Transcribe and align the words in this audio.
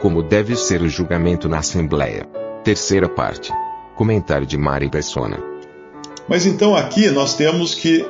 Como 0.00 0.22
deve 0.22 0.56
ser 0.56 0.80
o 0.80 0.88
julgamento 0.88 1.46
na 1.46 1.58
Assembleia? 1.58 2.24
Terceira 2.64 3.06
parte. 3.06 3.52
Comentário 3.94 4.46
de 4.46 4.56
Mari 4.56 4.88
Persona. 4.88 5.38
Mas 6.26 6.46
então 6.46 6.74
aqui 6.74 7.10
nós 7.10 7.34
temos 7.34 7.74
que 7.74 8.02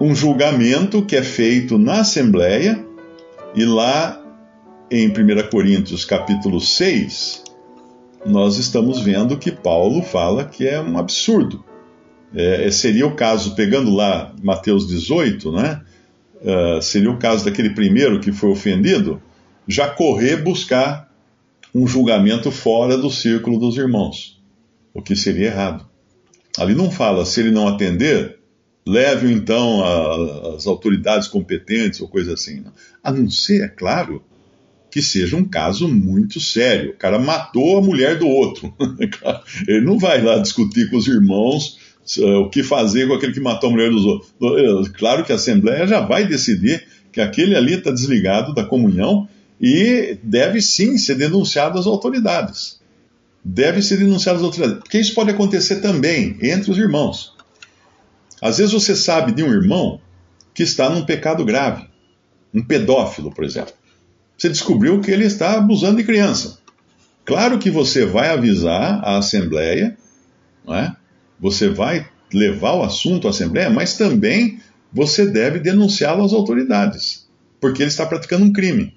um 0.00 0.12
julgamento 0.16 1.04
que 1.04 1.14
é 1.14 1.22
feito 1.22 1.78
na 1.78 2.00
Assembleia 2.00 2.84
e 3.54 3.64
lá 3.64 4.20
em 4.90 5.06
1 5.06 5.12
Coríntios 5.48 6.04
capítulo 6.04 6.60
6, 6.60 7.44
nós 8.26 8.56
estamos 8.56 9.00
vendo 9.00 9.38
que 9.38 9.52
Paulo 9.52 10.02
fala 10.02 10.44
que 10.44 10.66
é 10.66 10.80
um 10.80 10.98
absurdo. 10.98 11.64
É, 12.34 12.68
seria 12.72 13.06
o 13.06 13.14
caso, 13.14 13.54
pegando 13.54 13.94
lá 13.94 14.34
Mateus 14.42 14.88
18, 14.88 15.52
né? 15.52 15.82
Uh, 16.42 16.82
seria 16.82 17.10
o 17.10 17.16
caso 17.16 17.44
daquele 17.44 17.70
primeiro 17.70 18.18
que 18.20 18.32
foi 18.32 18.50
ofendido, 18.50 19.22
já 19.68 19.88
correr 19.88 20.36
buscar 20.36 21.07
um 21.74 21.86
julgamento 21.86 22.50
fora 22.50 22.96
do 22.96 23.10
círculo 23.10 23.58
dos 23.58 23.76
irmãos, 23.76 24.40
o 24.94 25.02
que 25.02 25.14
seria 25.14 25.46
errado. 25.46 25.86
Ali 26.56 26.74
não 26.74 26.90
fala, 26.90 27.24
se 27.24 27.40
ele 27.40 27.50
não 27.50 27.68
atender, 27.68 28.38
leve-o 28.86 29.30
então 29.30 29.84
às 30.54 30.66
autoridades 30.66 31.28
competentes 31.28 32.00
ou 32.00 32.08
coisa 32.08 32.34
assim. 32.34 32.60
Não. 32.60 32.72
A 33.02 33.12
não 33.12 33.30
ser, 33.30 33.62
é 33.62 33.68
claro, 33.68 34.22
que 34.90 35.02
seja 35.02 35.36
um 35.36 35.44
caso 35.44 35.88
muito 35.88 36.40
sério. 36.40 36.90
O 36.90 36.96
cara 36.96 37.18
matou 37.18 37.78
a 37.78 37.82
mulher 37.82 38.18
do 38.18 38.26
outro. 38.26 38.74
Ele 39.68 39.82
não 39.82 39.98
vai 39.98 40.22
lá 40.22 40.38
discutir 40.38 40.90
com 40.90 40.96
os 40.96 41.06
irmãos 41.06 41.78
uh, 42.18 42.38
o 42.40 42.50
que 42.50 42.62
fazer 42.62 43.06
com 43.06 43.14
aquele 43.14 43.34
que 43.34 43.40
matou 43.40 43.68
a 43.68 43.72
mulher 43.72 43.90
dos 43.90 44.04
outros. 44.04 44.32
Eh, 44.40 44.90
claro 44.94 45.24
que 45.24 45.32
a 45.32 45.36
Assembleia 45.36 45.86
já 45.86 46.00
vai 46.00 46.26
decidir 46.26 46.84
que 47.12 47.20
aquele 47.20 47.54
ali 47.54 47.74
está 47.74 47.90
desligado 47.90 48.54
da 48.54 48.64
comunhão 48.64 49.28
e 49.60 50.18
deve 50.22 50.60
sim 50.60 50.96
ser 50.98 51.16
denunciado 51.16 51.78
às 51.78 51.86
autoridades. 51.86 52.80
Deve 53.44 53.82
ser 53.82 53.96
denunciado 53.98 54.38
às 54.38 54.44
autoridades. 54.44 54.82
Porque 54.82 54.98
isso 54.98 55.14
pode 55.14 55.30
acontecer 55.30 55.76
também 55.76 56.36
entre 56.42 56.70
os 56.70 56.78
irmãos. 56.78 57.34
Às 58.40 58.58
vezes 58.58 58.72
você 58.72 58.94
sabe 58.94 59.32
de 59.32 59.42
um 59.42 59.52
irmão 59.52 60.00
que 60.54 60.62
está 60.62 60.88
num 60.88 61.04
pecado 61.04 61.44
grave, 61.44 61.88
um 62.54 62.62
pedófilo, 62.62 63.32
por 63.32 63.44
exemplo 63.44 63.74
você 64.38 64.48
descobriu 64.48 65.00
que 65.00 65.10
ele 65.10 65.24
está 65.24 65.58
abusando 65.58 65.96
de 65.96 66.04
criança. 66.04 66.58
Claro 67.24 67.58
que 67.58 67.70
você 67.70 68.06
vai 68.06 68.30
avisar 68.30 69.00
a 69.04 69.18
Assembleia, 69.18 69.98
não 70.64 70.74
é? 70.76 70.94
você 71.40 71.68
vai 71.68 72.08
levar 72.32 72.74
o 72.74 72.82
assunto 72.82 73.26
à 73.26 73.30
Assembleia, 73.30 73.68
mas 73.68 73.98
também 73.98 74.60
você 74.92 75.26
deve 75.26 75.58
denunciá-lo 75.58 76.24
às 76.24 76.32
autoridades, 76.32 77.28
porque 77.60 77.82
ele 77.82 77.90
está 77.90 78.06
praticando 78.06 78.44
um 78.44 78.52
crime. 78.52 78.94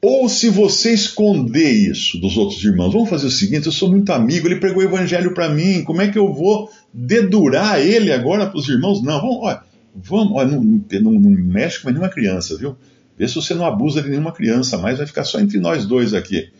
Ou 0.00 0.28
se 0.28 0.50
você 0.50 0.92
esconder 0.92 1.70
isso 1.70 2.20
dos 2.20 2.36
outros 2.36 2.62
irmãos, 2.62 2.92
vamos 2.92 3.08
fazer 3.08 3.26
o 3.26 3.30
seguinte: 3.30 3.66
eu 3.66 3.72
sou 3.72 3.90
muito 3.90 4.12
amigo, 4.12 4.46
ele 4.46 4.60
pregou 4.60 4.82
o 4.82 4.86
evangelho 4.86 5.32
para 5.32 5.48
mim, 5.48 5.82
como 5.84 6.02
é 6.02 6.08
que 6.08 6.18
eu 6.18 6.32
vou 6.32 6.70
dedurar 6.92 7.80
ele 7.80 8.12
agora 8.12 8.46
para 8.46 8.58
os 8.58 8.68
irmãos? 8.68 9.02
Não, 9.02 9.20
vamos, 9.20 9.38
olha, 9.40 9.62
vamos, 9.94 10.32
olha, 10.34 10.50
não, 10.50 10.62
não, 10.62 11.12
não 11.12 11.30
mexe 11.30 11.80
com 11.80 11.88
nenhuma 11.88 12.08
criança, 12.08 12.56
viu? 12.56 12.76
Vê 13.18 13.26
se 13.26 13.34
você 13.34 13.54
não 13.54 13.64
abusa 13.64 14.02
de 14.02 14.10
nenhuma 14.10 14.32
criança 14.32 14.76
mais, 14.76 14.98
vai 14.98 15.06
ficar 15.06 15.24
só 15.24 15.40
entre 15.40 15.58
nós 15.58 15.86
dois 15.86 16.12
aqui. 16.12 16.50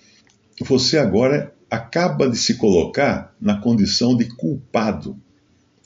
Você 0.62 0.96
agora 0.96 1.52
acaba 1.70 2.28
de 2.28 2.38
se 2.38 2.54
colocar 2.54 3.34
na 3.40 3.58
condição 3.58 4.16
de 4.16 4.24
culpado, 4.24 5.16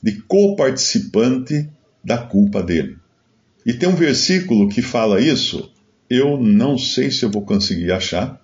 de 0.01 0.21
coparticipante 0.21 1.69
da 2.03 2.17
culpa 2.17 2.63
dele. 2.63 2.97
E 3.65 3.73
tem 3.73 3.89
um 3.89 3.95
versículo 3.95 4.69
que 4.69 4.81
fala 4.81 5.19
isso, 5.19 5.70
eu 6.13 6.37
não 6.37 6.77
sei 6.77 7.09
se 7.09 7.23
eu 7.23 7.31
vou 7.31 7.43
conseguir 7.43 7.91
achar, 7.91 8.41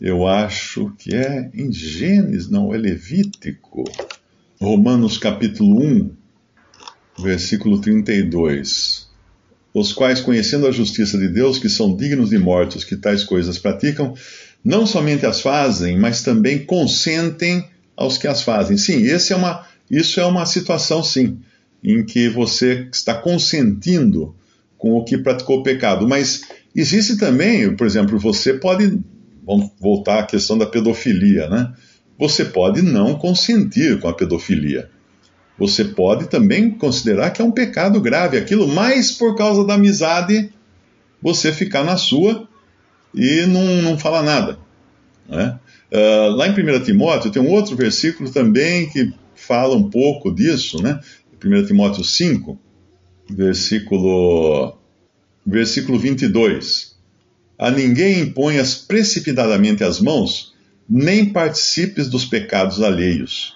eu 0.00 0.26
acho 0.26 0.90
que 0.98 1.14
é 1.14 1.50
em 1.54 1.72
Gênesis, 1.72 2.48
não, 2.48 2.74
é 2.74 2.78
Levítico. 2.78 3.84
Romanos 4.60 5.18
capítulo 5.18 5.82
1, 5.82 6.10
versículo 7.18 7.80
32 7.80 9.04
os 9.74 9.92
quais, 9.92 10.20
conhecendo 10.20 10.68
a 10.68 10.70
justiça 10.70 11.18
de 11.18 11.26
Deus, 11.26 11.58
que 11.58 11.68
são 11.68 11.96
dignos 11.96 12.30
de 12.30 12.38
morte 12.38 12.76
os 12.76 12.84
que 12.84 12.96
tais 12.96 13.24
coisas 13.24 13.58
praticam, 13.58 14.14
não 14.64 14.86
somente 14.86 15.26
as 15.26 15.40
fazem, 15.40 15.98
mas 15.98 16.22
também 16.22 16.64
consentem 16.64 17.68
aos 17.96 18.16
que 18.16 18.28
as 18.28 18.42
fazem. 18.42 18.76
Sim, 18.76 19.04
é 19.04 19.36
uma, 19.36 19.66
isso 19.90 20.20
é 20.20 20.24
uma 20.24 20.46
situação, 20.46 21.02
sim, 21.02 21.40
em 21.82 22.04
que 22.04 22.28
você 22.28 22.88
está 22.92 23.14
consentindo 23.14 24.34
com 24.78 24.92
o 24.92 25.04
que 25.04 25.18
praticou 25.18 25.58
o 25.58 25.62
pecado. 25.64 26.06
Mas 26.06 26.42
existe 26.74 27.16
também, 27.16 27.74
por 27.76 27.86
exemplo, 27.86 28.18
você 28.18 28.54
pode, 28.54 28.98
vamos 29.44 29.70
voltar 29.80 30.20
à 30.20 30.26
questão 30.26 30.58
da 30.58 30.66
pedofilia, 30.66 31.48
né? 31.48 31.72
Você 32.18 32.44
pode 32.44 32.82
não 32.82 33.14
consentir 33.16 33.98
com 34.00 34.08
a 34.08 34.14
pedofilia 34.14 34.88
você 35.58 35.84
pode 35.84 36.28
também 36.28 36.70
considerar 36.70 37.30
que 37.30 37.40
é 37.40 37.44
um 37.44 37.50
pecado 37.50 38.00
grave 38.00 38.36
aquilo, 38.36 38.66
mas 38.66 39.12
por 39.12 39.36
causa 39.36 39.64
da 39.64 39.74
amizade, 39.74 40.50
você 41.22 41.52
ficar 41.52 41.84
na 41.84 41.96
sua 41.96 42.48
e 43.14 43.46
não, 43.46 43.64
não 43.82 43.98
falar 43.98 44.22
nada. 44.22 44.58
Né? 45.28 45.58
Uh, 45.92 46.30
lá 46.30 46.48
em 46.48 46.50
1 46.50 46.82
Timóteo 46.82 47.30
tem 47.30 47.40
um 47.40 47.50
outro 47.50 47.76
versículo 47.76 48.30
também 48.30 48.88
que 48.90 49.12
fala 49.34 49.76
um 49.76 49.88
pouco 49.88 50.34
disso, 50.34 50.82
né? 50.82 51.00
1 51.44 51.66
Timóteo 51.66 52.02
5, 52.02 52.58
versículo, 53.30 54.76
versículo 55.46 55.98
22. 55.98 56.94
A 57.58 57.70
ninguém 57.70 58.20
imponhas 58.20 58.74
precipitadamente 58.74 59.84
as 59.84 60.00
mãos, 60.00 60.54
nem 60.88 61.26
participes 61.26 62.08
dos 62.08 62.24
pecados 62.24 62.82
alheios 62.82 63.54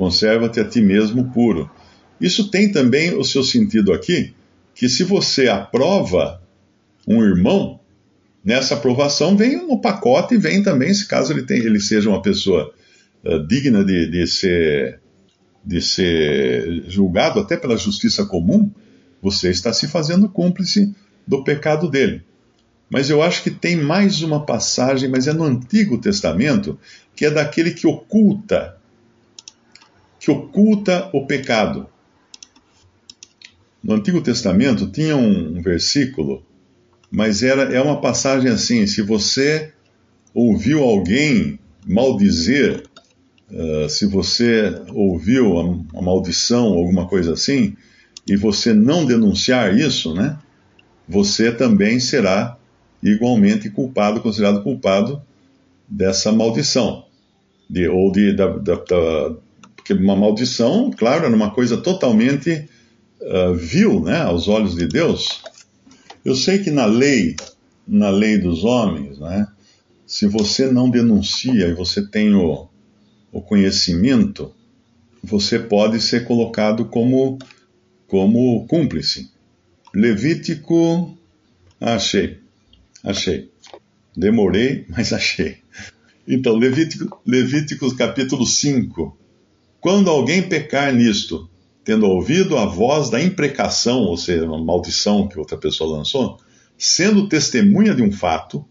Conserva-te 0.00 0.58
a 0.58 0.64
ti 0.64 0.80
mesmo 0.80 1.30
puro. 1.30 1.70
Isso 2.18 2.50
tem 2.50 2.72
também 2.72 3.14
o 3.14 3.22
seu 3.22 3.44
sentido 3.44 3.92
aqui, 3.92 4.32
que 4.74 4.88
se 4.88 5.04
você 5.04 5.46
aprova 5.46 6.40
um 7.06 7.22
irmão, 7.22 7.78
nessa 8.42 8.72
aprovação 8.72 9.36
vem 9.36 9.58
no 9.58 9.78
pacote 9.78 10.36
e 10.36 10.38
vem 10.38 10.62
também, 10.62 10.94
se 10.94 11.06
caso 11.06 11.34
ele, 11.34 11.42
tem, 11.42 11.58
ele 11.58 11.78
seja 11.78 12.08
uma 12.08 12.22
pessoa 12.22 12.72
uh, 13.22 13.46
digna 13.46 13.84
de, 13.84 14.10
de, 14.10 14.26
ser, 14.26 15.00
de 15.62 15.82
ser 15.82 16.84
julgado 16.88 17.38
até 17.38 17.54
pela 17.54 17.76
justiça 17.76 18.24
comum, 18.24 18.70
você 19.20 19.50
está 19.50 19.70
se 19.70 19.86
fazendo 19.86 20.30
cúmplice 20.30 20.94
do 21.26 21.44
pecado 21.44 21.90
dele. 21.90 22.22
Mas 22.88 23.08
eu 23.08 23.22
acho 23.22 23.42
que 23.42 23.50
tem 23.50 23.76
mais 23.76 24.22
uma 24.22 24.44
passagem, 24.44 25.08
mas 25.08 25.26
é 25.26 25.32
no 25.32 25.44
Antigo 25.44 25.98
Testamento, 25.98 26.78
que 27.14 27.24
é 27.24 27.30
daquele 27.30 27.70
que 27.72 27.86
oculta 27.86 28.80
que 30.20 30.30
oculta 30.30 31.08
o 31.14 31.26
pecado. 31.26 31.86
No 33.82 33.94
Antigo 33.94 34.20
Testamento 34.20 34.86
tinha 34.86 35.16
um 35.16 35.60
versículo, 35.62 36.44
mas 37.10 37.42
era 37.42 37.74
é 37.74 37.80
uma 37.80 38.00
passagem 38.00 38.50
assim: 38.50 38.86
se 38.86 39.00
você 39.00 39.72
ouviu 40.34 40.84
alguém 40.84 41.58
maldizer, 41.86 42.84
uh, 43.50 43.88
se 43.88 44.04
você 44.04 44.78
ouviu 44.92 45.58
a, 45.94 46.02
maldição, 46.02 46.66
alguma 46.66 47.08
coisa 47.08 47.32
assim, 47.32 47.74
e 48.28 48.36
você 48.36 48.74
não 48.74 49.06
denunciar 49.06 49.74
isso, 49.74 50.14
né? 50.14 50.38
Você 51.10 51.50
também 51.50 51.98
será 51.98 52.56
igualmente 53.02 53.68
culpado, 53.68 54.20
considerado 54.20 54.62
culpado 54.62 55.20
dessa 55.88 56.30
maldição, 56.30 57.04
de, 57.68 57.88
ou 57.88 58.12
de, 58.12 58.32
da, 58.32 58.46
da, 58.46 58.74
da 58.76 59.36
porque 59.74 59.92
uma 59.94 60.14
maldição, 60.14 60.92
claro, 60.96 61.24
era 61.24 61.34
uma 61.34 61.50
coisa 61.50 61.76
totalmente 61.76 62.68
uh, 63.20 63.52
vil 63.54 64.00
né, 64.00 64.22
aos 64.22 64.46
olhos 64.46 64.76
de 64.76 64.86
Deus. 64.86 65.42
Eu 66.24 66.36
sei 66.36 66.60
que 66.60 66.70
na 66.70 66.86
lei, 66.86 67.34
na 67.88 68.08
lei 68.08 68.38
dos 68.38 68.62
homens, 68.62 69.18
né, 69.18 69.48
se 70.06 70.28
você 70.28 70.70
não 70.70 70.88
denuncia 70.88 71.66
e 71.66 71.74
você 71.74 72.06
tem 72.06 72.32
o, 72.34 72.68
o 73.32 73.40
conhecimento, 73.40 74.54
você 75.24 75.58
pode 75.58 76.00
ser 76.00 76.24
colocado 76.24 76.84
como, 76.84 77.36
como 78.06 78.64
cúmplice. 78.68 79.39
Levítico, 79.94 81.16
achei. 81.80 82.38
Achei. 83.02 83.50
Demorei, 84.16 84.84
mas 84.88 85.12
achei. 85.12 85.58
Então, 86.26 86.54
Levítico, 86.54 87.20
Levíticos 87.26 87.92
capítulo 87.92 88.46
5. 88.46 89.16
Quando 89.80 90.10
alguém 90.10 90.42
pecar 90.42 90.94
nisto, 90.94 91.48
tendo 91.84 92.06
ouvido 92.06 92.56
a 92.56 92.66
voz 92.66 93.10
da 93.10 93.22
imprecação, 93.22 94.00
ou 94.00 94.16
seja, 94.16 94.44
uma 94.44 94.62
maldição 94.62 95.26
que 95.26 95.38
outra 95.38 95.56
pessoa 95.56 95.98
lançou, 95.98 96.38
sendo 96.78 97.28
testemunha 97.28 97.94
de 97.94 98.02
um 98.02 98.12
fato, 98.12 98.64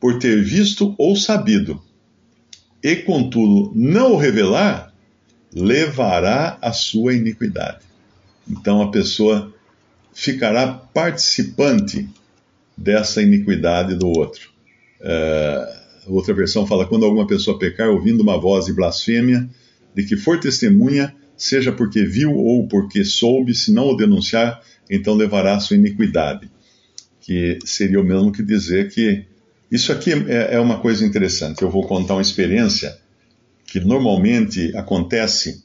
por 0.00 0.18
ter 0.18 0.42
visto 0.42 0.94
ou 0.96 1.16
sabido, 1.16 1.82
e 2.82 2.96
contudo 2.96 3.72
não 3.74 4.12
o 4.12 4.16
revelar, 4.16 4.94
levará 5.52 6.58
a 6.60 6.72
sua 6.72 7.14
iniquidade. 7.14 7.80
Então 8.48 8.80
a 8.80 8.90
pessoa 8.90 9.52
ficará 10.16 10.66
participante 10.66 12.08
dessa 12.74 13.22
iniquidade 13.22 13.94
do 13.94 14.08
outro. 14.08 14.50
Uh, 14.98 16.14
outra 16.14 16.32
versão 16.32 16.66
fala: 16.66 16.86
quando 16.86 17.04
alguma 17.04 17.26
pessoa 17.26 17.58
pecar 17.58 17.90
ouvindo 17.90 18.22
uma 18.22 18.40
voz 18.40 18.64
de 18.64 18.72
blasfêmia, 18.72 19.46
de 19.94 20.04
que 20.04 20.16
for 20.16 20.40
testemunha, 20.40 21.14
seja 21.36 21.70
porque 21.70 22.02
viu 22.02 22.34
ou 22.34 22.66
porque 22.66 23.04
soube, 23.04 23.54
se 23.54 23.70
não 23.70 23.90
o 23.90 23.96
denunciar, 23.96 24.62
então 24.88 25.14
levará 25.14 25.60
sua 25.60 25.76
iniquidade. 25.76 26.50
Que 27.20 27.58
seria 27.66 28.00
o 28.00 28.04
mesmo 28.04 28.32
que 28.32 28.42
dizer 28.42 28.88
que. 28.88 29.26
Isso 29.70 29.92
aqui 29.92 30.12
é, 30.12 30.54
é 30.54 30.60
uma 30.60 30.78
coisa 30.78 31.04
interessante. 31.04 31.60
Eu 31.60 31.70
vou 31.70 31.86
contar 31.86 32.14
uma 32.14 32.22
experiência 32.22 32.96
que 33.66 33.80
normalmente 33.80 34.74
acontece. 34.76 35.62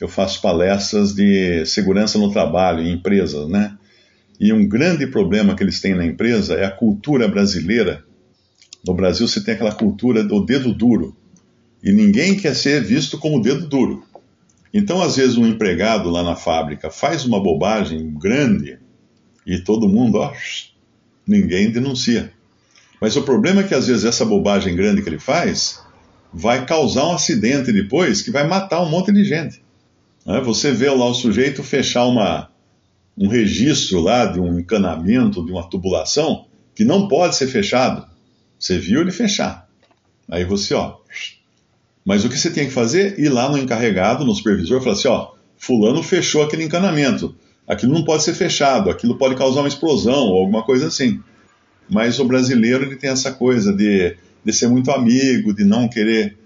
Eu 0.00 0.06
faço 0.06 0.40
palestras 0.40 1.14
de 1.14 1.66
segurança 1.66 2.16
no 2.18 2.30
trabalho 2.30 2.80
em 2.80 2.92
empresas, 2.92 3.48
né? 3.48 3.76
E 4.40 4.52
um 4.52 4.66
grande 4.66 5.06
problema 5.06 5.56
que 5.56 5.62
eles 5.62 5.80
têm 5.80 5.94
na 5.94 6.06
empresa 6.06 6.54
é 6.54 6.64
a 6.64 6.70
cultura 6.70 7.26
brasileira. 7.26 8.04
No 8.86 8.94
Brasil, 8.94 9.26
você 9.26 9.42
tem 9.42 9.54
aquela 9.54 9.74
cultura 9.74 10.22
do 10.22 10.44
dedo 10.44 10.72
duro. 10.72 11.16
E 11.82 11.92
ninguém 11.92 12.36
quer 12.36 12.54
ser 12.54 12.82
visto 12.82 13.18
como 13.18 13.42
dedo 13.42 13.66
duro. 13.66 14.04
Então, 14.72 15.02
às 15.02 15.16
vezes, 15.16 15.36
um 15.36 15.46
empregado 15.46 16.10
lá 16.10 16.22
na 16.22 16.36
fábrica 16.36 16.90
faz 16.90 17.24
uma 17.24 17.42
bobagem 17.42 18.14
grande 18.14 18.78
e 19.46 19.58
todo 19.58 19.88
mundo, 19.88 20.18
ó, 20.18 20.32
ninguém 21.26 21.70
denuncia. 21.70 22.32
Mas 23.00 23.16
o 23.16 23.22
problema 23.22 23.62
é 23.62 23.64
que, 23.64 23.74
às 23.74 23.86
vezes, 23.86 24.04
essa 24.04 24.24
bobagem 24.24 24.76
grande 24.76 25.02
que 25.02 25.08
ele 25.08 25.18
faz 25.18 25.82
vai 26.32 26.66
causar 26.66 27.06
um 27.06 27.12
acidente 27.12 27.72
depois 27.72 28.22
que 28.22 28.30
vai 28.30 28.46
matar 28.46 28.82
um 28.82 28.90
monte 28.90 29.10
de 29.12 29.24
gente. 29.24 29.62
Né? 30.26 30.40
Você 30.42 30.72
vê 30.72 30.90
lá 30.90 31.06
o 31.06 31.14
sujeito 31.14 31.62
fechar 31.62 32.04
uma, 32.06 32.50
um 33.18 33.28
registro 33.28 34.00
lá 34.00 34.26
de 34.26 34.38
um 34.38 34.60
encanamento, 34.60 35.44
de 35.44 35.50
uma 35.50 35.68
tubulação, 35.68 36.46
que 36.74 36.84
não 36.84 37.08
pode 37.08 37.34
ser 37.34 37.48
fechado. 37.48 38.06
Você 38.58 38.78
viu 38.78 39.00
ele 39.00 39.10
fechar. 39.10 39.68
Aí 40.30 40.44
você, 40.44 40.74
ó. 40.74 40.98
Mas 42.04 42.24
o 42.24 42.28
que 42.28 42.38
você 42.38 42.50
tem 42.50 42.66
que 42.66 42.72
fazer? 42.72 43.18
Ir 43.18 43.28
lá 43.28 43.50
no 43.50 43.58
encarregado, 43.58 44.24
no 44.24 44.34
supervisor, 44.34 44.78
e 44.80 44.84
falar 44.84 44.94
assim: 44.94 45.08
ó, 45.08 45.32
Fulano 45.56 46.02
fechou 46.02 46.42
aquele 46.42 46.64
encanamento. 46.64 47.34
Aquilo 47.66 47.92
não 47.92 48.04
pode 48.04 48.22
ser 48.22 48.34
fechado, 48.34 48.88
aquilo 48.88 49.18
pode 49.18 49.34
causar 49.34 49.60
uma 49.60 49.68
explosão 49.68 50.28
ou 50.28 50.38
alguma 50.38 50.62
coisa 50.62 50.86
assim. 50.86 51.20
Mas 51.90 52.18
o 52.18 52.24
brasileiro 52.24 52.84
ele 52.84 52.96
tem 52.96 53.10
essa 53.10 53.32
coisa 53.32 53.74
de, 53.74 54.16
de 54.44 54.52
ser 54.52 54.68
muito 54.68 54.90
amigo, 54.90 55.52
de 55.52 55.64
não 55.64 55.88
querer 55.88 56.38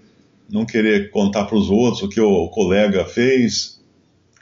não 0.49 0.65
querer 0.65 1.09
contar 1.09 1.45
para 1.45 1.57
os 1.57 1.69
outros 1.69 2.03
o 2.03 2.09
que 2.09 2.19
o 2.19 2.47
colega 2.49 3.05
fez 3.05 3.81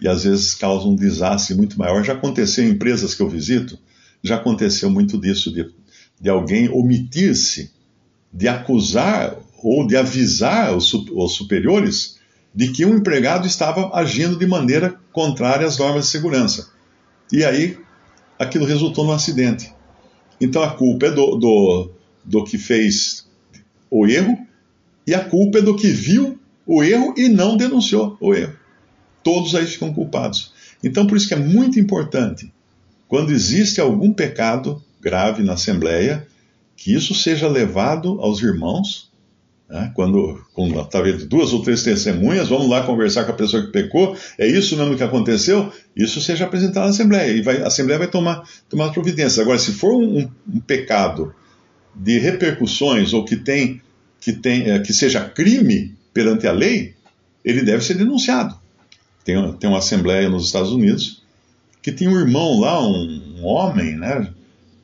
e 0.02 0.08
às 0.08 0.24
vezes 0.24 0.56
causa 0.56 0.88
um 0.88 0.96
desastre 0.96 1.56
muito 1.56 1.78
maior. 1.78 2.04
Já 2.04 2.14
aconteceu 2.14 2.66
em 2.66 2.72
empresas 2.72 3.14
que 3.14 3.22
eu 3.22 3.30
visito, 3.30 3.78
já 4.24 4.38
aconteceu 4.38 4.90
muito 4.90 5.18
disso, 5.20 5.54
de, 5.54 5.70
de 6.20 6.30
alguém 6.30 6.68
omitir-se 6.70 7.72
de 8.34 8.48
acusar 8.48 9.38
ou 9.62 9.86
de 9.86 9.96
avisar 9.96 10.76
os, 10.76 10.92
os 10.94 11.34
superiores 11.36 12.20
de 12.54 12.70
que 12.70 12.84
um 12.84 12.98
empregado 12.98 13.46
estava 13.46 13.92
agindo 13.94 14.38
de 14.38 14.48
maneira 14.48 14.96
contrária 15.12 15.68
às 15.68 15.78
normas 15.78 16.06
de 16.06 16.12
segurança. 16.12 16.70
E 17.32 17.46
aí 17.46 17.78
aquilo 18.40 18.66
resultou 18.66 19.06
num 19.06 19.12
acidente. 19.12 19.72
Então 20.40 20.64
a 20.64 20.72
culpa 20.72 21.08
é 21.08 21.12
do, 21.12 21.36
do, 21.36 21.92
do 22.26 22.44
que 22.44 22.58
fez 22.58 23.28
o 23.90 24.08
erro 24.08 24.38
e 25.06 25.14
a 25.14 25.24
culpa 25.24 25.60
é 25.60 25.62
do 25.62 25.76
que 25.76 25.90
viu 25.90 26.40
o 26.66 26.84
erro 26.84 27.14
e 27.18 27.30
não 27.30 27.56
denunciou 27.56 28.18
o 28.20 28.34
erro 28.34 28.61
todos 29.24 29.56
aí 29.56 29.66
ficam 29.66 29.94
culpados. 29.94 30.52
Então, 30.84 31.06
por 31.06 31.18
isso 31.18 31.28
que 31.28 31.34
é 31.34 31.38
muito 31.38 31.80
importante, 31.80 32.52
quando 33.08 33.32
existe 33.32 33.80
algum 33.82 34.14
pecado 34.14 34.82
grave 35.02 35.44
na 35.44 35.54
Assembleia, 35.54 36.26
que 36.76 36.94
isso 36.94 37.14
seja 37.14 37.48
levado 37.48 38.20
aos 38.22 38.42
irmãos. 38.42 39.12
Né? 39.70 39.92
Quando, 39.94 40.44
quando 40.54 40.84
tá 40.86 41.02
vendo 41.02 41.26
duas 41.26 41.54
ou 41.54 41.62
três 41.62 41.84
testemunhas, 41.84 42.50
vamos 42.50 42.70
lá 42.70 42.84
conversar 42.84 43.26
com 43.26 43.32
a 43.32 43.36
pessoa 43.36 43.64
que 43.64 43.72
pecou, 43.72 44.16
é 44.38 44.48
isso 44.48 44.76
mesmo 44.78 44.96
que 44.96 45.04
aconteceu, 45.04 45.72
isso 45.96 46.20
seja 46.22 46.46
apresentado 46.46 46.86
na 46.86 46.90
Assembleia, 46.90 47.32
e 47.32 47.42
vai, 47.42 47.62
a 47.62 47.68
Assembleia 47.68 48.00
vai 48.00 48.08
tomar, 48.08 48.44
tomar 48.70 48.92
providências. 48.92 49.40
Agora, 49.40 49.60
se 49.60 49.74
for 49.74 49.94
um, 49.94 50.30
um 50.48 50.60
pecado 50.60 51.34
de 51.96 52.18
repercussões 52.18 53.14
ou 53.14 53.26
que, 53.26 53.36
tem, 53.36 53.82
que, 54.20 54.34
tem, 54.34 54.70
é, 54.70 54.80
que 54.80 54.94
seja 54.94 55.22
crime 55.22 55.96
perante 56.14 56.48
a 56.48 56.52
lei, 56.52 56.96
ele 57.44 57.62
deve 57.62 57.84
ser 57.84 57.96
denunciado. 57.96 58.61
Tem, 59.24 59.54
tem 59.54 59.70
uma 59.70 59.80
assembleia 59.80 60.30
nos 60.30 60.46
Estados 60.46 60.72
Unidos 60.72 61.22
que 61.82 61.92
tinha 61.92 62.10
um 62.10 62.20
irmão 62.20 62.60
lá, 62.60 62.80
um, 62.80 63.40
um 63.40 63.46
homem, 63.46 63.96
né, 63.96 64.32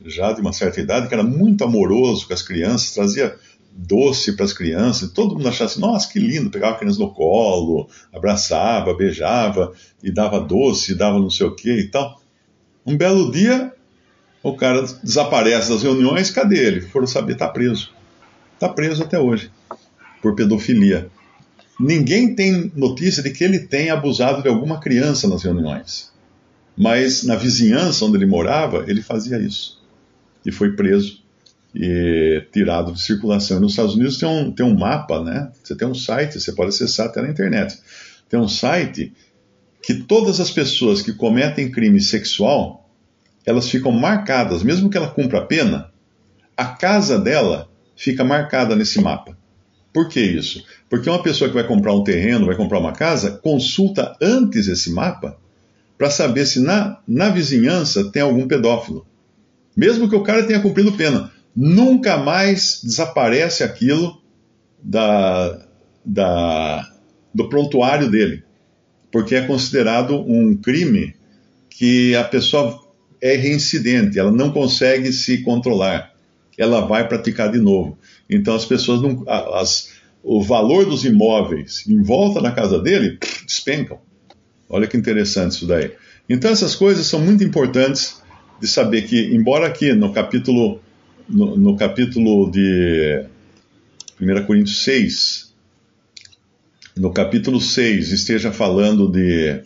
já 0.06 0.34
de 0.34 0.42
uma 0.42 0.52
certa 0.52 0.82
idade, 0.82 1.08
que 1.08 1.14
era 1.14 1.24
muito 1.24 1.64
amoroso 1.64 2.28
com 2.28 2.34
as 2.34 2.42
crianças, 2.42 2.92
trazia 2.92 3.36
doce 3.72 4.36
para 4.36 4.46
as 4.46 4.54
crianças, 4.54 5.12
todo 5.12 5.36
mundo 5.36 5.48
achava 5.48 5.70
assim, 5.70 5.80
nossa, 5.80 6.12
que 6.12 6.18
lindo, 6.18 6.50
pegava 6.50 6.76
a 6.76 6.80
criança 6.80 7.00
no 7.00 7.14
colo, 7.14 7.88
abraçava, 8.12 8.96
beijava, 8.96 9.72
e 10.02 10.12
dava 10.12 10.40
doce, 10.40 10.94
e 10.94 10.96
dava 10.96 11.20
não 11.20 11.30
sei 11.30 11.46
o 11.46 11.54
que 11.54 11.72
e 11.72 11.88
tal. 11.88 12.20
Um 12.86 12.98
belo 12.98 13.32
dia, 13.32 13.72
o 14.42 14.56
cara 14.56 14.82
desaparece 15.04 15.70
das 15.70 15.84
reuniões, 15.84 16.32
cadê 16.32 16.58
ele? 16.58 16.82
Foram 16.82 17.06
saber, 17.06 17.34
está 17.34 17.48
preso. 17.48 17.92
Está 18.56 18.68
preso 18.70 19.04
até 19.04 19.20
hoje, 19.20 19.52
por 20.22 20.34
pedofilia. 20.34 21.12
Ninguém 21.80 22.34
tem 22.34 22.72
notícia 22.76 23.22
de 23.22 23.30
que 23.30 23.44
ele 23.44 23.60
tenha 23.60 23.94
abusado 23.94 24.42
de 24.42 24.50
alguma 24.50 24.80
criança 24.80 25.28
nas 25.28 25.44
reuniões. 25.44 26.12
Mas 26.76 27.24
na 27.24 27.36
vizinhança 27.36 28.06
onde 28.06 28.18
ele 28.18 28.26
morava, 28.26 28.86
ele 28.88 29.02
fazia 29.02 29.38
isso. 29.40 29.82
E 30.46 30.52
foi 30.52 30.76
preso 30.76 31.22
e 31.76 32.44
tirado 32.52 32.92
de 32.92 33.02
circulação. 33.02 33.58
E 33.58 33.60
nos 33.60 33.74
Estados 33.74 33.96
Unidos 33.96 34.18
tem 34.18 34.28
um, 34.28 34.52
tem 34.52 34.66
um 34.66 34.78
mapa, 34.78 35.24
né? 35.24 35.52
Você 35.64 35.76
tem 35.76 35.88
um 35.88 35.94
site, 35.94 36.40
você 36.40 36.52
pode 36.52 36.70
acessar 36.70 37.08
até 37.08 37.22
na 37.22 37.30
internet. 37.30 37.78
Tem 38.30 38.40
um 38.40 38.48
site 38.48 39.14
que 39.82 39.94
todas 39.94 40.40
as 40.40 40.50
pessoas 40.50 41.02
que 41.02 41.14
cometem 41.14 41.72
crime 41.72 42.02
sexual, 42.02 42.90
elas 43.46 43.70
ficam 43.70 43.92
marcadas, 43.92 44.64
mesmo 44.64 44.90
que 44.90 44.98
ela 44.98 45.10
cumpra 45.10 45.40
a 45.40 45.46
pena, 45.46 45.92
a 46.56 46.66
casa 46.66 47.20
dela 47.20 47.70
fica 47.96 48.24
marcada 48.24 48.76
nesse 48.76 49.00
mapa. 49.00 49.38
Por 49.98 50.10
que 50.10 50.22
isso? 50.22 50.64
Porque 50.88 51.10
uma 51.10 51.24
pessoa 51.24 51.50
que 51.50 51.56
vai 51.56 51.66
comprar 51.66 51.92
um 51.92 52.04
terreno, 52.04 52.46
vai 52.46 52.56
comprar 52.56 52.78
uma 52.78 52.92
casa, 52.92 53.32
consulta 53.32 54.16
antes 54.22 54.68
esse 54.68 54.92
mapa 54.92 55.36
para 55.98 56.12
saber 56.12 56.46
se 56.46 56.60
na, 56.60 57.00
na 57.08 57.30
vizinhança 57.30 58.12
tem 58.12 58.22
algum 58.22 58.48
pedófilo. 58.48 59.08
Mesmo 59.76 60.08
que 60.08 60.16
o 60.16 60.22
cara 60.22 60.44
tenha 60.44 60.60
cumprido 60.60 60.92
pena, 60.92 61.32
nunca 61.56 62.16
mais 62.16 62.80
desaparece 62.84 63.64
aquilo 63.64 64.22
da, 64.84 65.66
da, 66.06 66.88
do 67.34 67.50
prontuário 67.50 68.08
dele, 68.08 68.44
porque 69.12 69.34
é 69.34 69.48
considerado 69.48 70.16
um 70.32 70.56
crime 70.56 71.16
que 71.72 72.16
a 72.16 72.24
pessoa 72.24 72.84
é 73.20 73.36
reincidente, 73.36 74.20
ela 74.20 74.32
não 74.32 74.52
consegue 74.52 75.12
se 75.12 75.40
controlar, 75.42 76.14
ela 76.56 76.82
vai 76.82 77.08
praticar 77.08 77.52
de 77.52 77.60
novo. 77.60 77.98
Então 78.30 78.56
as 78.56 78.66
pessoas 78.66 79.02
não. 79.02 79.24
As, 79.28 79.90
o 80.24 80.42
valor 80.44 80.86
dos 80.86 81.06
imóveis 81.06 81.86
em 81.88 82.02
volta 82.02 82.42
da 82.42 82.52
casa 82.52 82.80
dele 82.80 83.18
despencam. 83.46 84.00
Olha 84.70 84.88
que 84.88 84.98
interessante 84.98 85.52
isso 85.52 85.68
daí. 85.68 85.92
Então 86.30 86.52
essas 86.52 86.76
coisas 86.76 87.06
são 87.06 87.20
muito 87.22 87.44
importantes 87.44 88.22
de 88.60 88.68
saber 88.68 89.04
que, 89.04 89.34
embora 89.34 89.68
aqui 89.68 89.94
no 89.94 90.12
capítulo, 90.12 90.82
no, 91.30 91.56
no 91.56 91.78
capítulo 91.78 92.52
de 92.52 93.24
1 94.20 94.46
Coríntios 94.46 94.84
6, 94.84 95.54
no 96.98 97.12
capítulo 97.12 97.62
6 97.62 98.12
esteja 98.12 98.52
falando 98.52 99.10
de, 99.10 99.62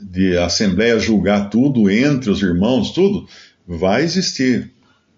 de 0.00 0.36
assembleia 0.36 0.98
julgar 0.98 1.48
tudo 1.48 1.90
entre 1.90 2.30
os 2.30 2.42
irmãos, 2.42 2.92
tudo, 2.92 3.26
vai 3.66 4.04
existir 4.04 4.70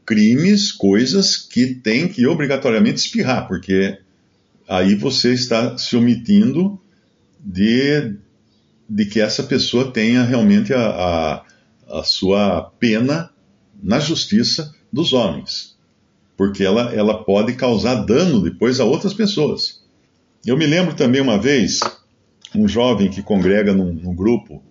crimes, 0.08 0.72
coisas 0.72 1.36
que 1.36 1.74
tem 1.74 2.08
que 2.08 2.26
obrigatoriamente 2.26 2.98
espirrar, 2.98 3.46
porque 3.46 3.98
aí 4.66 4.94
você 4.94 5.34
está 5.34 5.76
se 5.76 5.94
omitindo 5.96 6.80
de, 7.38 8.16
de 8.88 9.04
que 9.04 9.20
essa 9.20 9.42
pessoa 9.42 9.92
tenha 9.92 10.22
realmente 10.22 10.72
a, 10.72 10.80
a, 10.80 11.44
a 11.98 12.02
sua 12.04 12.72
pena 12.80 13.28
na 13.82 14.00
justiça 14.00 14.74
dos 14.90 15.12
homens. 15.12 15.76
porque 16.38 16.64
ela, 16.64 16.94
ela 16.94 17.22
pode 17.22 17.52
causar 17.54 17.96
dano 17.96 18.40
depois 18.40 18.80
a 18.80 18.84
outras 18.84 19.12
pessoas. 19.12 19.82
Eu 20.46 20.56
me 20.56 20.66
lembro 20.66 20.94
também 20.94 21.20
uma 21.20 21.36
vez, 21.36 21.80
um 22.54 22.66
jovem 22.66 23.10
que 23.10 23.22
congrega 23.22 23.74
num, 23.74 23.92
num 23.92 24.14
grupo 24.14 24.62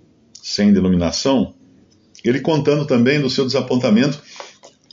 sem 0.42 0.74
denominação, 0.74 1.54
ele 2.24 2.40
contando 2.40 2.88
também 2.88 3.22
do 3.22 3.30
seu 3.30 3.46
desapontamento, 3.46 4.20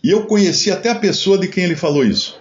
e 0.04 0.10
eu 0.10 0.26
conheci 0.26 0.70
até 0.70 0.90
a 0.90 0.94
pessoa 0.94 1.38
de 1.38 1.48
quem 1.48 1.64
ele 1.64 1.74
falou 1.74 2.04
isso. 2.04 2.38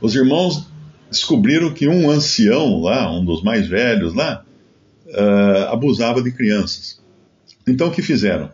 Os 0.00 0.16
irmãos 0.16 0.66
descobriram 1.08 1.72
que 1.72 1.86
um 1.86 2.10
ancião 2.10 2.80
lá, 2.80 3.16
um 3.16 3.24
dos 3.24 3.44
mais 3.44 3.68
velhos 3.68 4.12
lá, 4.12 4.44
uh, 5.06 5.72
abusava 5.72 6.20
de 6.20 6.32
crianças. 6.32 7.00
Então 7.64 7.86
o 7.86 7.92
que 7.92 8.02
fizeram? 8.02 8.50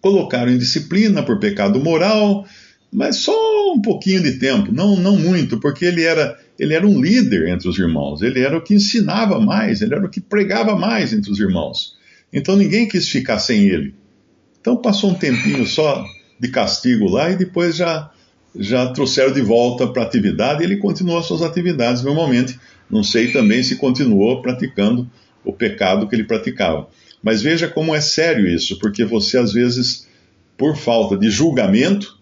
Colocaram 0.00 0.50
em 0.50 0.58
disciplina 0.58 1.22
por 1.22 1.38
pecado 1.38 1.78
moral, 1.78 2.44
mas 2.92 3.18
só 3.18 3.72
um 3.72 3.80
pouquinho 3.80 4.20
de 4.20 4.32
tempo, 4.32 4.72
não, 4.72 4.96
não 4.96 5.16
muito, 5.16 5.60
porque 5.60 5.84
ele 5.84 6.02
era, 6.02 6.36
ele 6.58 6.74
era 6.74 6.84
um 6.84 7.00
líder 7.00 7.50
entre 7.50 7.68
os 7.68 7.78
irmãos, 7.78 8.20
ele 8.20 8.40
era 8.40 8.58
o 8.58 8.62
que 8.62 8.74
ensinava 8.74 9.38
mais, 9.38 9.80
ele 9.80 9.94
era 9.94 10.04
o 10.04 10.10
que 10.10 10.20
pregava 10.20 10.74
mais 10.74 11.12
entre 11.12 11.30
os 11.30 11.38
irmãos. 11.38 11.96
Então 12.32 12.56
ninguém 12.56 12.88
quis 12.88 13.08
ficar 13.08 13.38
sem 13.38 13.68
ele. 13.68 13.94
Então 14.60 14.76
passou 14.76 15.12
um 15.12 15.14
tempinho 15.14 15.64
só 15.64 16.04
de 16.38 16.48
castigo 16.48 17.08
lá 17.08 17.30
e 17.30 17.36
depois 17.36 17.76
já, 17.76 18.10
já 18.56 18.86
trouxeram 18.92 19.32
de 19.32 19.40
volta 19.40 19.86
para 19.86 20.02
a 20.02 20.06
atividade 20.06 20.62
e 20.62 20.66
ele 20.66 20.76
continuou 20.76 21.18
as 21.18 21.26
suas 21.26 21.42
atividades 21.42 22.02
normalmente. 22.02 22.58
Não 22.90 23.02
sei 23.02 23.32
também 23.32 23.62
se 23.62 23.76
continuou 23.76 24.40
praticando 24.40 25.08
o 25.44 25.52
pecado 25.52 26.08
que 26.08 26.14
ele 26.14 26.24
praticava. 26.24 26.88
Mas 27.22 27.42
veja 27.42 27.68
como 27.68 27.94
é 27.94 28.00
sério 28.00 28.48
isso, 28.48 28.78
porque 28.78 29.04
você 29.04 29.38
às 29.38 29.52
vezes, 29.52 30.06
por 30.56 30.76
falta 30.76 31.16
de 31.16 31.28
julgamento, 31.30 32.18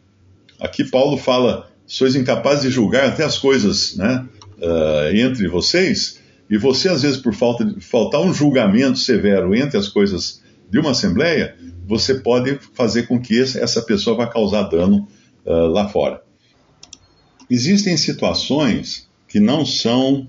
aqui 0.60 0.84
Paulo 0.84 1.16
fala, 1.16 1.70
sois 1.86 2.14
incapazes 2.14 2.62
de 2.62 2.70
julgar 2.70 3.08
até 3.08 3.24
as 3.24 3.38
coisas 3.38 3.96
né, 3.96 4.26
uh, 4.58 5.14
entre 5.14 5.46
vocês, 5.48 6.20
e 6.48 6.56
você 6.56 6.88
às 6.88 7.02
vezes 7.02 7.18
por 7.18 7.34
falta 7.34 7.64
de 7.64 7.80
faltar 7.80 8.20
um 8.20 8.32
julgamento 8.32 8.98
severo 8.98 9.54
entre 9.54 9.76
as 9.76 9.88
coisas 9.88 10.40
de 10.70 10.78
uma 10.78 10.90
assembleia, 10.90 11.56
você 11.86 12.14
pode 12.14 12.58
fazer 12.74 13.06
com 13.06 13.20
que 13.20 13.40
essa 13.40 13.82
pessoa 13.82 14.16
vá 14.16 14.26
causar 14.26 14.64
dano 14.64 15.08
uh, 15.44 15.66
lá 15.68 15.88
fora. 15.88 16.22
Existem 17.48 17.96
situações 17.96 19.08
que 19.28 19.38
não 19.38 19.64
são 19.64 20.28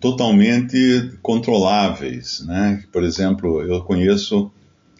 totalmente 0.00 1.12
controláveis, 1.22 2.42
né? 2.46 2.82
Por 2.90 3.04
exemplo, 3.04 3.62
eu 3.62 3.82
conheço 3.82 4.50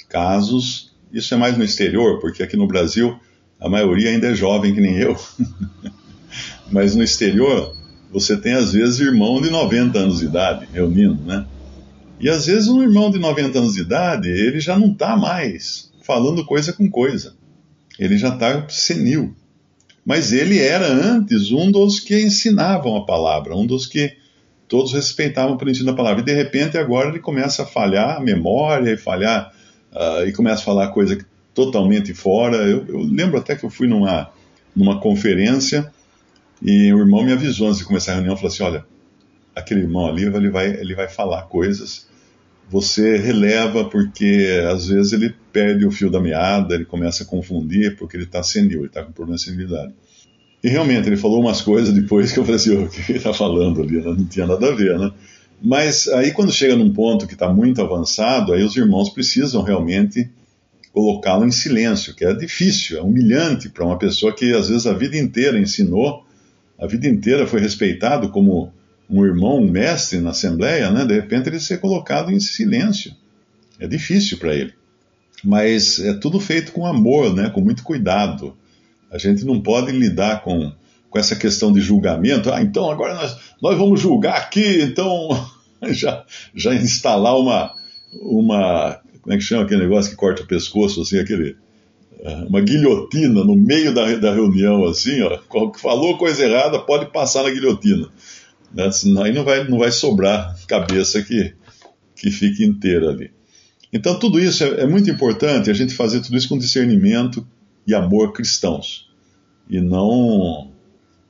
casos, 0.08 0.92
isso 1.12 1.32
é 1.34 1.36
mais 1.36 1.56
no 1.56 1.64
exterior, 1.64 2.20
porque 2.20 2.42
aqui 2.42 2.56
no 2.56 2.66
Brasil 2.66 3.18
a 3.58 3.68
maioria 3.68 4.10
ainda 4.10 4.28
é 4.28 4.34
jovem 4.34 4.74
que 4.74 4.80
nem 4.80 4.96
eu, 4.96 5.16
mas 6.70 6.94
no 6.94 7.02
exterior 7.02 7.74
você 8.12 8.36
tem 8.36 8.54
às 8.54 8.72
vezes 8.72 9.00
irmão 9.00 9.40
de 9.40 9.50
90 9.50 9.98
anos 9.98 10.18
de 10.18 10.26
idade 10.26 10.68
reunindo, 10.72 11.22
né? 11.22 11.46
E 12.20 12.28
às 12.28 12.46
vezes 12.46 12.68
um 12.68 12.82
irmão 12.82 13.10
de 13.10 13.18
90 13.18 13.58
anos 13.58 13.74
de 13.74 13.80
idade, 13.80 14.28
ele 14.28 14.60
já 14.60 14.78
não 14.78 14.92
está 14.92 15.16
mais 15.16 15.90
falando 16.02 16.44
coisa 16.44 16.72
com 16.72 16.88
coisa. 16.90 17.34
Ele 17.98 18.18
já 18.18 18.28
está 18.28 18.68
senil. 18.68 19.34
Mas 20.04 20.32
ele 20.32 20.58
era 20.58 20.86
antes 20.86 21.50
um 21.50 21.70
dos 21.70 22.00
que 22.00 22.20
ensinavam 22.20 22.96
a 22.96 23.06
palavra, 23.06 23.56
um 23.56 23.66
dos 23.66 23.86
que 23.86 24.16
todos 24.68 24.92
respeitavam 24.92 25.56
por 25.56 25.68
ensino 25.68 25.86
da 25.86 25.94
palavra. 25.94 26.20
E 26.20 26.24
de 26.24 26.34
repente 26.34 26.76
agora 26.76 27.08
ele 27.08 27.20
começa 27.20 27.62
a 27.62 27.66
falhar 27.66 28.16
a 28.16 28.20
memória 28.20 28.92
e 28.92 28.96
falhar 28.96 29.52
uh, 29.92 30.26
e 30.26 30.32
começa 30.32 30.62
a 30.62 30.64
falar 30.64 30.88
coisa 30.88 31.18
totalmente 31.54 32.12
fora. 32.12 32.56
Eu, 32.56 32.86
eu, 32.86 33.00
lembro 33.00 33.38
até 33.38 33.56
que 33.56 33.64
eu 33.64 33.70
fui 33.70 33.86
numa, 33.86 34.30
numa 34.74 35.00
conferência 35.00 35.90
e 36.62 36.92
o 36.92 36.98
irmão 36.98 37.22
me 37.22 37.32
avisou 37.32 37.68
antes 37.68 37.78
de 37.78 37.84
começar 37.84 38.12
a 38.12 38.14
reunião, 38.16 38.36
falou 38.36 38.52
assim, 38.52 38.62
olha, 38.62 38.84
aquele 39.54 39.80
irmão 39.80 40.06
ali 40.06 40.24
ele 40.24 40.50
vai, 40.50 40.68
ele 40.68 40.94
vai 40.94 41.08
falar 41.08 41.42
coisas 41.42 42.08
você 42.70 43.16
releva 43.16 43.84
porque 43.84 44.48
às 44.70 44.86
vezes 44.86 45.12
ele 45.12 45.34
perde 45.52 45.84
o 45.84 45.90
fio 45.90 46.08
da 46.08 46.20
meada, 46.20 46.76
ele 46.76 46.84
começa 46.84 47.24
a 47.24 47.26
confundir 47.26 47.96
porque 47.96 48.16
ele 48.16 48.24
está 48.24 48.44
senil, 48.44 48.78
ele 48.78 48.86
está 48.86 49.02
com 49.02 49.10
problema 49.10 49.36
de 49.36 49.42
senilidade. 49.42 49.92
E 50.62 50.68
realmente, 50.68 51.08
ele 51.08 51.16
falou 51.16 51.40
umas 51.40 51.60
coisas 51.60 51.92
depois 51.92 52.30
que 52.30 52.38
eu 52.38 52.44
falei 52.44 52.56
assim, 52.56 52.76
o 52.78 52.88
que 52.88 53.10
ele 53.10 53.18
está 53.18 53.34
falando 53.34 53.82
ali? 53.82 54.00
Não 54.00 54.24
tinha 54.24 54.46
nada 54.46 54.68
a 54.68 54.74
ver, 54.74 54.96
né? 54.96 55.10
Mas 55.60 56.06
aí 56.08 56.30
quando 56.30 56.52
chega 56.52 56.76
num 56.76 56.92
ponto 56.92 57.26
que 57.26 57.32
está 57.34 57.52
muito 57.52 57.82
avançado, 57.82 58.52
aí 58.52 58.62
os 58.62 58.76
irmãos 58.76 59.10
precisam 59.10 59.62
realmente 59.62 60.30
colocá-lo 60.92 61.44
em 61.44 61.50
silêncio, 61.50 62.14
que 62.14 62.24
é 62.24 62.32
difícil, 62.32 62.98
é 62.98 63.02
humilhante 63.02 63.68
para 63.68 63.84
uma 63.84 63.98
pessoa 63.98 64.32
que 64.32 64.54
às 64.54 64.68
vezes 64.68 64.86
a 64.86 64.92
vida 64.92 65.18
inteira 65.18 65.58
ensinou, 65.58 66.24
a 66.78 66.86
vida 66.86 67.08
inteira 67.08 67.46
foi 67.48 67.60
respeitado 67.60 68.30
como 68.30 68.72
um 69.10 69.24
irmão, 69.24 69.58
um 69.58 69.70
mestre 69.70 70.20
na 70.20 70.30
Assembleia, 70.30 70.90
né, 70.90 71.04
de 71.04 71.14
repente 71.14 71.48
ele 71.48 71.58
ser 71.58 71.78
colocado 71.78 72.30
em 72.30 72.38
silêncio. 72.38 73.12
É 73.78 73.86
difícil 73.86 74.38
para 74.38 74.54
ele. 74.54 74.72
Mas 75.42 75.98
é 75.98 76.12
tudo 76.14 76.38
feito 76.38 76.72
com 76.72 76.86
amor, 76.86 77.34
né, 77.34 77.50
com 77.50 77.60
muito 77.60 77.82
cuidado. 77.82 78.56
A 79.10 79.18
gente 79.18 79.44
não 79.44 79.60
pode 79.60 79.90
lidar 79.90 80.42
com, 80.42 80.72
com 81.08 81.18
essa 81.18 81.34
questão 81.34 81.72
de 81.72 81.80
julgamento. 81.80 82.52
Ah, 82.52 82.62
então 82.62 82.90
agora 82.90 83.14
nós, 83.14 83.36
nós 83.60 83.76
vamos 83.76 84.00
julgar 84.00 84.36
aqui, 84.36 84.82
então 84.82 85.28
já, 85.90 86.24
já 86.54 86.74
instalar 86.74 87.36
uma, 87.36 87.74
uma. 88.12 89.00
Como 89.20 89.34
é 89.34 89.36
que 89.36 89.44
chama 89.44 89.64
aquele 89.64 89.82
negócio 89.82 90.10
que 90.10 90.16
corta 90.16 90.42
o 90.42 90.46
pescoço, 90.46 91.02
assim, 91.02 91.18
aquele 91.18 91.56
ah, 92.24 92.44
uma 92.48 92.60
guilhotina 92.60 93.42
no 93.42 93.56
meio 93.56 93.94
da, 93.94 94.14
da 94.16 94.32
reunião, 94.32 94.84
assim, 94.84 95.22
ó, 95.22 95.38
falou 95.78 96.18
coisa 96.18 96.44
errada, 96.44 96.78
pode 96.78 97.06
passar 97.06 97.42
na 97.42 97.50
guilhotina. 97.50 98.08
Né? 98.72 98.90
Senão 98.90 99.22
aí 99.22 99.32
não 99.32 99.44
vai, 99.44 99.68
não 99.68 99.78
vai 99.78 99.90
sobrar 99.90 100.56
cabeça 100.66 101.22
que, 101.22 101.54
que 102.14 102.30
fique 102.30 102.64
inteira 102.64 103.10
ali. 103.10 103.30
Então, 103.92 104.18
tudo 104.18 104.38
isso 104.38 104.62
é, 104.62 104.82
é 104.82 104.86
muito 104.86 105.10
importante, 105.10 105.70
a 105.70 105.74
gente 105.74 105.94
fazer 105.94 106.20
tudo 106.20 106.36
isso 106.36 106.48
com 106.48 106.58
discernimento 106.58 107.46
e 107.86 107.94
amor 107.94 108.32
cristãos. 108.32 109.10
E 109.68 109.80
não 109.80 110.70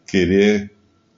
querer 0.07 0.71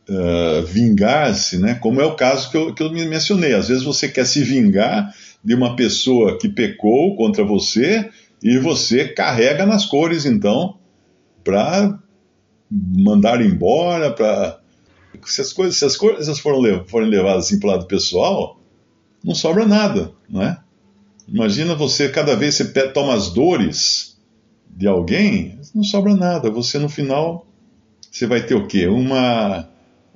uh, 0.08 0.64
vingar-se, 0.66 1.58
né? 1.58 1.74
como 1.74 2.00
é 2.00 2.04
o 2.04 2.14
caso 2.14 2.50
que 2.50 2.56
eu, 2.56 2.74
que 2.74 2.82
eu 2.82 2.92
mencionei. 2.92 3.54
Às 3.54 3.68
vezes 3.68 3.82
você 3.82 4.08
quer 4.08 4.26
se 4.26 4.42
vingar 4.44 5.12
de 5.42 5.54
uma 5.54 5.74
pessoa 5.74 6.38
que 6.38 6.48
pecou 6.48 7.16
contra 7.16 7.44
você 7.44 8.08
e 8.42 8.58
você 8.58 9.08
carrega 9.08 9.66
nas 9.66 9.86
cores, 9.86 10.24
então, 10.26 10.78
para 11.42 11.98
mandar 12.70 13.40
embora, 13.40 14.12
para 14.12 14.61
se 15.26 15.40
as 15.40 15.52
coisas, 15.52 15.76
se 15.76 15.84
as 15.84 15.96
coisas 15.96 16.38
foram, 16.38 16.84
forem 16.86 17.08
levadas 17.08 17.46
assim 17.46 17.58
para 17.58 17.68
o 17.68 17.72
lado 17.72 17.86
pessoal, 17.86 18.60
não 19.24 19.34
sobra 19.34 19.66
nada, 19.66 20.12
não 20.28 20.42
é? 20.42 20.58
Imagina 21.28 21.74
você, 21.74 22.08
cada 22.08 22.34
vez 22.34 22.56
você 22.56 22.64
toma 22.88 23.14
as 23.14 23.30
dores 23.30 24.18
de 24.68 24.86
alguém, 24.86 25.58
não 25.74 25.84
sobra 25.84 26.14
nada. 26.14 26.50
Você, 26.50 26.78
no 26.78 26.88
final, 26.88 27.46
você 28.10 28.26
vai 28.26 28.44
ter 28.44 28.54
o 28.54 28.66
quê? 28.66 28.86
Uma, 28.86 29.68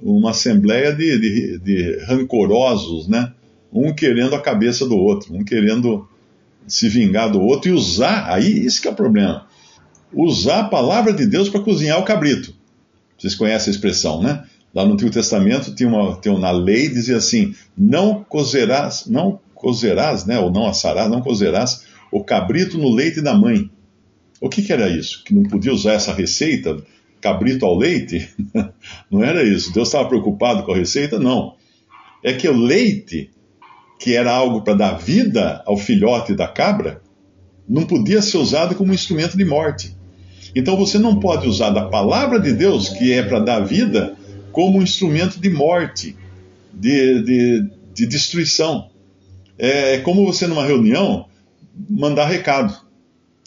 uma 0.02 0.30
assembleia 0.30 0.92
de, 0.92 1.18
de, 1.18 1.58
de 1.58 2.04
rancorosos, 2.04 3.06
né? 3.06 3.32
Um 3.72 3.94
querendo 3.94 4.34
a 4.34 4.40
cabeça 4.40 4.86
do 4.86 4.96
outro, 4.96 5.34
um 5.34 5.44
querendo 5.44 6.08
se 6.66 6.88
vingar 6.88 7.30
do 7.30 7.40
outro 7.40 7.70
e 7.70 7.72
usar, 7.72 8.28
aí 8.28 8.66
isso 8.66 8.82
que 8.82 8.88
é 8.88 8.90
o 8.90 8.94
problema, 8.94 9.46
usar 10.12 10.60
a 10.60 10.68
palavra 10.68 11.12
de 11.12 11.24
Deus 11.26 11.48
para 11.48 11.60
cozinhar 11.60 12.00
o 12.00 12.04
cabrito. 12.04 12.54
Vocês 13.16 13.34
conhecem 13.34 13.70
a 13.70 13.74
expressão, 13.74 14.22
né? 14.22 14.44
Lá 14.76 14.84
no 14.84 14.92
Antigo 14.92 15.10
Testamento 15.10 15.74
tinha 15.74 15.88
uma, 15.88 16.20
tinha 16.20 16.34
uma 16.34 16.50
lei 16.50 16.90
dizia 16.90 17.16
assim: 17.16 17.54
não 17.74 18.22
cozerás, 18.22 19.06
não 19.06 19.40
cozerás, 19.54 20.26
né, 20.26 20.38
ou 20.38 20.50
não 20.52 20.66
assarás, 20.66 21.10
não 21.10 21.22
cozerás 21.22 21.86
o 22.12 22.22
cabrito 22.22 22.76
no 22.76 22.94
leite 22.94 23.22
da 23.22 23.34
mãe. 23.34 23.70
O 24.38 24.50
que, 24.50 24.60
que 24.60 24.70
era 24.70 24.86
isso? 24.86 25.24
Que 25.24 25.34
não 25.34 25.44
podia 25.44 25.72
usar 25.72 25.94
essa 25.94 26.12
receita, 26.12 26.76
cabrito 27.22 27.64
ao 27.64 27.74
leite? 27.74 28.28
não 29.10 29.24
era 29.24 29.42
isso. 29.42 29.72
Deus 29.72 29.88
estava 29.88 30.10
preocupado 30.10 30.62
com 30.62 30.72
a 30.72 30.76
receita? 30.76 31.18
Não. 31.18 31.54
É 32.22 32.34
que 32.34 32.46
o 32.46 32.54
leite, 32.54 33.30
que 33.98 34.14
era 34.14 34.30
algo 34.30 34.60
para 34.60 34.74
dar 34.74 34.98
vida 34.98 35.62
ao 35.64 35.78
filhote 35.78 36.34
da 36.34 36.48
cabra, 36.48 37.00
não 37.66 37.86
podia 37.86 38.20
ser 38.20 38.36
usado 38.36 38.74
como 38.74 38.92
instrumento 38.92 39.38
de 39.38 39.44
morte. 39.46 39.96
Então 40.54 40.76
você 40.76 40.98
não 40.98 41.18
pode 41.18 41.48
usar 41.48 41.70
da 41.70 41.88
palavra 41.88 42.38
de 42.38 42.52
Deus, 42.52 42.90
que 42.90 43.10
é 43.14 43.22
para 43.22 43.40
dar 43.40 43.60
vida, 43.60 44.14
como 44.56 44.78
um 44.78 44.82
instrumento 44.82 45.38
de 45.38 45.50
morte, 45.50 46.16
de, 46.72 47.22
de, 47.22 47.70
de 47.92 48.06
destruição. 48.06 48.88
É, 49.58 49.96
é, 49.96 49.98
como 49.98 50.24
você, 50.24 50.46
numa 50.46 50.64
reunião, 50.64 51.26
mandar 51.90 52.24
recado. 52.24 52.74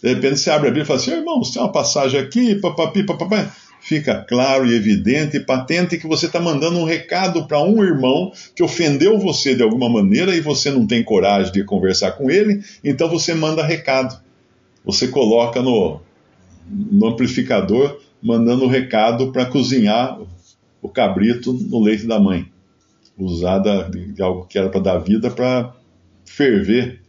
De 0.04 0.10
repente 0.10 0.38
você 0.38 0.52
abre 0.52 0.68
a 0.68 0.70
Bíblia 0.70 0.84
e 0.84 0.86
fala 0.86 1.00
assim: 1.00 1.12
irmão, 1.14 1.42
tem 1.42 1.60
uma 1.60 1.72
passagem 1.72 2.20
aqui, 2.20 2.54
papapi, 2.54 3.04
papapá. 3.04 3.52
Fica 3.82 4.24
claro 4.30 4.68
e 4.68 4.76
evidente 4.76 5.38
e 5.38 5.40
patente 5.40 5.98
que 5.98 6.06
você 6.06 6.28
está 6.28 6.40
mandando 6.40 6.78
um 6.78 6.84
recado 6.84 7.48
para 7.48 7.60
um 7.60 7.84
irmão 7.84 8.32
que 8.56 8.62
ofendeu 8.62 9.18
você 9.18 9.56
de 9.56 9.64
alguma 9.64 9.90
maneira 9.90 10.36
e 10.36 10.42
você 10.42 10.70
não 10.70 10.86
tem 10.86 11.02
coragem 11.04 11.52
de 11.52 11.64
conversar 11.64 12.12
com 12.12 12.30
ele, 12.30 12.62
então 12.84 13.10
você 13.10 13.34
manda 13.34 13.66
recado. 13.66 14.22
Você 14.86 15.08
coloca 15.08 15.60
no, 15.60 16.02
no 16.70 17.08
amplificador 17.08 18.00
mandando 18.22 18.68
recado 18.68 19.32
para 19.32 19.46
cozinhar 19.46 20.20
o 20.82 20.90
cabrito 20.90 21.54
no 21.54 21.82
leite 21.82 22.06
da 22.06 22.20
mãe, 22.20 22.52
usada 23.18 23.90
de 23.90 24.22
algo 24.22 24.46
que 24.46 24.58
era 24.58 24.70
para 24.70 24.80
dar 24.80 24.98
vida 25.00 25.30
para 25.30 25.74
ferver, 26.26 27.02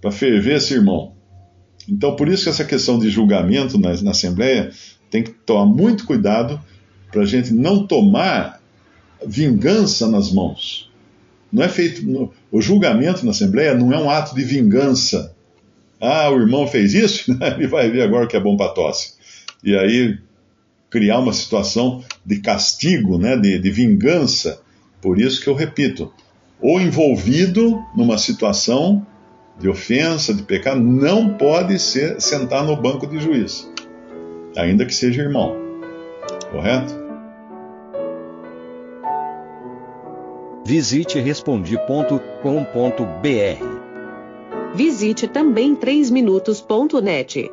para 0.00 0.10
ferver 0.10 0.56
esse 0.56 0.74
irmão. 0.74 1.14
Então, 1.88 2.16
por 2.16 2.28
isso 2.28 2.44
que 2.44 2.48
essa 2.48 2.64
questão 2.64 2.98
de 2.98 3.10
julgamento 3.10 3.78
na, 3.78 3.94
na 4.02 4.10
Assembleia 4.10 4.70
tem 5.10 5.22
que 5.22 5.30
tomar 5.30 5.66
muito 5.66 6.06
cuidado 6.06 6.60
para 7.12 7.22
a 7.22 7.26
gente 7.26 7.52
não 7.52 7.86
tomar 7.86 8.60
vingança 9.24 10.08
nas 10.08 10.32
mãos. 10.32 10.90
Não 11.52 11.62
é 11.62 11.68
feito. 11.68 12.04
No, 12.04 12.32
o 12.50 12.60
julgamento 12.60 13.24
na 13.24 13.30
Assembleia 13.30 13.74
não 13.74 13.92
é 13.92 13.98
um 13.98 14.10
ato 14.10 14.34
de 14.34 14.42
vingança. 14.42 15.34
Ah, 16.00 16.30
o 16.30 16.40
irmão 16.40 16.66
fez 16.66 16.94
isso, 16.94 17.30
ele 17.56 17.66
vai 17.66 17.88
ver 17.88 18.02
agora 18.02 18.24
o 18.24 18.28
que 18.28 18.36
é 18.36 18.40
bom 18.40 18.56
para 18.56 18.72
tosse. 18.72 19.14
E 19.62 19.76
aí 19.76 20.18
criar 20.94 21.18
uma 21.18 21.32
situação 21.32 22.04
de 22.24 22.38
castigo, 22.38 23.18
né, 23.18 23.36
de, 23.36 23.58
de 23.58 23.68
vingança. 23.68 24.60
Por 25.02 25.18
isso 25.18 25.42
que 25.42 25.48
eu 25.48 25.54
repito, 25.54 26.12
o 26.62 26.78
envolvido 26.78 27.82
numa 27.96 28.16
situação 28.16 29.04
de 29.58 29.68
ofensa, 29.68 30.32
de 30.32 30.44
pecado, 30.44 30.78
não 30.80 31.30
pode 31.30 31.80
ser, 31.80 32.20
sentar 32.20 32.64
no 32.64 32.76
banco 32.76 33.08
de 33.08 33.18
juiz, 33.18 33.68
ainda 34.56 34.86
que 34.86 34.94
seja 34.94 35.22
irmão. 35.22 35.56
Correto? 36.52 36.94
Visite 40.64 41.18
respondi.com.br. 41.18 42.14
Visite 44.76 45.26
também 45.26 45.74
3minutos.net. 45.74 47.50